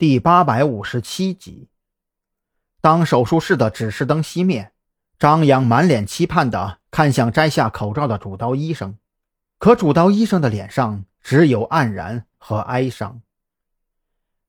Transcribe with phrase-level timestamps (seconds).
[0.00, 1.68] 第八百五十七集，
[2.80, 4.72] 当手术室的指示灯熄灭，
[5.18, 8.96] 张扬满脸期盼地看向摘下口罩的主刀医生，
[9.58, 13.20] 可主刀医生的脸上只有黯然和哀伤。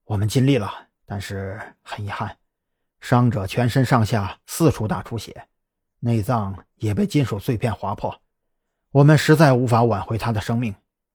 [0.06, 2.38] 我们尽力了，但是很遗憾，
[3.02, 5.50] 伤者全身上下四处大出血，
[6.00, 8.22] 内脏也被金属碎片划破，
[8.92, 10.74] 我们实在无法挽回他的生命，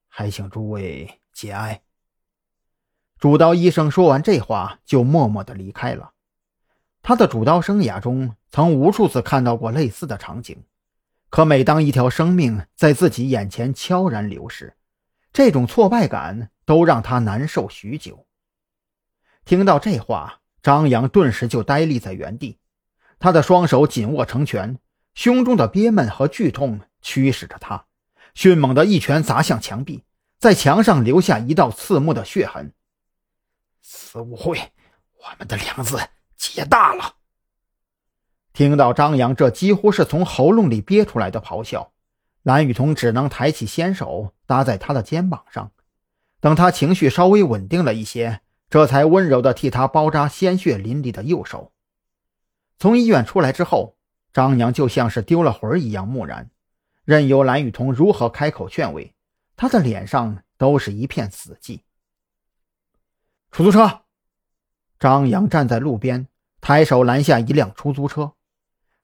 [0.09, 1.81] 还请诸位节哀。
[3.19, 6.13] 主刀医生说完这话，就默默地离开了。
[7.03, 10.65] 他的主刀生涯中，曾无数次看到过类似的场景，
[11.31, 14.75] 可每当一条生命在自己眼前悄然流逝，
[15.33, 18.27] 这种挫败感都让他难受许久。
[19.47, 22.59] 听到这话，张扬顿时就呆立在原地，
[23.19, 24.79] 他的双手紧握成拳，
[25.15, 27.87] 胸中的憋闷和剧痛驱使着他，
[28.35, 30.05] 迅猛的一拳砸向墙壁，
[30.39, 32.75] 在墙上留下一道刺目的血痕。
[33.89, 34.59] 子午会，
[35.15, 35.97] 我们的梁子
[36.37, 37.15] 结大了。
[38.53, 41.93] 听到张扬这几乎是从喉咙里憋出来的咆哮，
[42.43, 45.71] 蓝雨桐只能抬起纤手搭在他的肩膀上，
[46.41, 51.71] 等他情绪稍微稳定了一些，这才温柔地替他包扎鲜血淋漓的右手。
[52.81, 53.97] 从医院出来之后，
[54.33, 56.51] 张扬就像是丢了魂一样木然，
[57.05, 59.15] 任由蓝雨桐如何开口劝慰，
[59.55, 61.83] 他的脸上都是一片死寂。
[63.57, 64.03] 出租车，
[64.99, 66.29] 张扬站在路边，
[66.61, 68.35] 抬手拦下一辆出租车，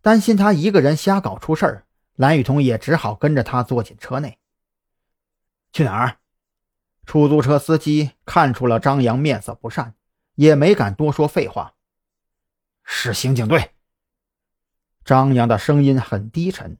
[0.03, 1.86] 担心他一个人瞎搞出事儿，
[2.17, 4.39] 蓝雨桐也只好跟着他坐进车内。
[5.72, 6.19] 去哪儿？
[7.06, 9.94] 出租车司机看出了张扬面色不善，
[10.34, 11.72] 也没敢多说废话。
[12.84, 13.70] 是刑警队。
[15.03, 16.77] 张扬的声音很低沉，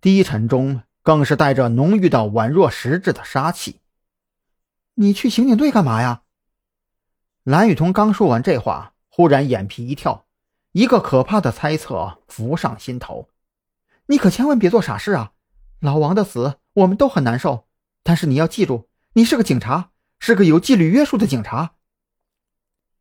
[0.00, 3.80] 低沉中更是带着浓郁到宛若实质的杀气。
[4.94, 6.21] 你去刑警队干嘛呀？
[7.44, 10.26] 蓝雨桐刚说完这话，忽然眼皮一跳，
[10.70, 13.30] 一个可怕的猜测浮上心头
[14.06, 15.32] ：“你可千万别做傻事啊！
[15.80, 17.66] 老王的死，我们都很难受。
[18.04, 21.74] 但是你要记住，你是个警察，是个有纪律约束的警察。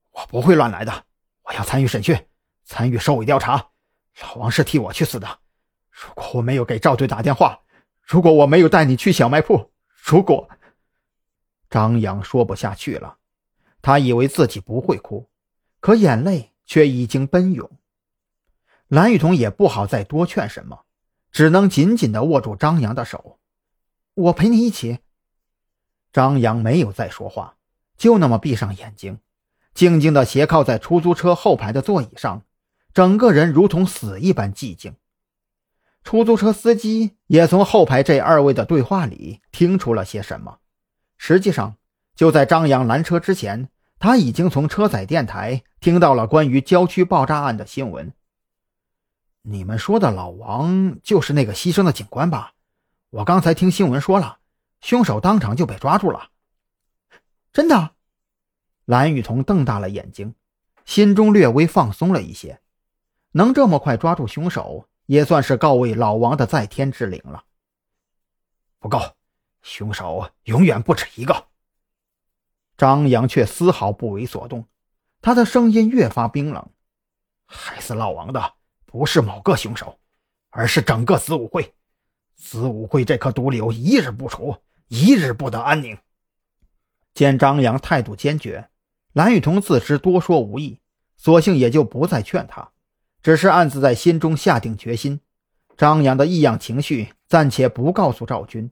[0.10, 1.06] 我不会乱来的，
[1.44, 2.26] 我要参与审讯，
[2.64, 3.68] 参与收尾调查。
[4.24, 5.40] 老王是替我去死的。
[5.92, 7.60] 如果我没有给赵队打电话，
[8.02, 9.72] 如果我没有带你去小卖铺，
[10.04, 10.50] 如果……”
[11.70, 13.20] 张扬说不下去了。
[13.82, 15.30] 他以为自己不会哭，
[15.80, 17.70] 可眼泪却已经奔涌。
[18.88, 20.86] 蓝雨桐也不好再多劝什么，
[21.32, 23.40] 只能紧紧地握住张扬的手。
[24.14, 25.00] 我陪你一起。
[26.14, 27.56] 张扬没有再说话，
[27.98, 29.20] 就那么闭上眼睛，
[29.74, 32.44] 静静地斜靠在出租车后排的座椅上，
[32.94, 34.96] 整个人如同死一般寂静。
[36.04, 40.60] 出租车司机也从后排这二位的对话里听出了些什么。
[41.18, 41.78] 实际上。
[42.22, 43.68] 就在张扬拦车之前，
[43.98, 48.14] 他已经从车载电台听到了关于郊区爆炸案的新闻。
[49.42, 52.54] 你们说的老王就是那个牺牲的警官吧？
[53.10, 54.38] 我刚才听新闻说了，
[54.82, 56.30] 凶手当场就被抓住了。
[57.52, 57.96] 真的？
[58.86, 60.36] 蓝雨桐瞪大了眼睛，
[60.86, 62.62] 心中略微放松了一些。
[63.32, 67.46] 能这么快抓住凶手，也算是告慰老王的在天之灵了。
[68.78, 69.00] 不够，
[69.64, 71.48] 凶手永远不止一个。
[72.82, 74.66] 张扬却丝毫不为所动，
[75.22, 76.68] 他的声音越发冰冷
[77.46, 78.54] ：“害死老王的
[78.88, 80.00] 不是某个凶手，
[80.50, 81.76] 而是整个子午会。
[82.36, 84.56] 子午会这颗毒瘤一日不除，
[84.88, 85.96] 一日不得安宁。”
[87.14, 88.68] 见张扬态度坚决，
[89.14, 90.80] 蓝雨桐自知多说无益，
[91.18, 92.72] 索性也就不再劝他，
[93.22, 95.22] 只是暗自在心中下定决心：
[95.78, 98.72] 张扬的异样情绪暂且不告诉赵军，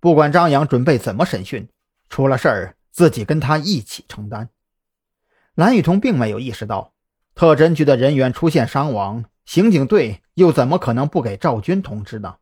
[0.00, 1.66] 不管张扬准备怎么审讯，
[2.10, 2.74] 出了事儿。
[2.98, 4.48] 自己跟他一起承担。
[5.54, 6.94] 蓝雨桐并没有意识到，
[7.36, 12.38] 特侦局的人员出现伤亡，刑警队又怎么可能不给赵军通知呢？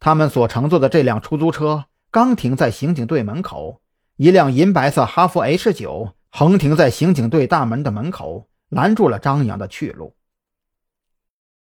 [0.00, 3.82] 他们所乘坐的这辆出租车刚停在刑警队门口，
[4.16, 10.16] 一辆银白色哈弗 H 九横停在刑警队大门的门口，拦住了张扬的去路。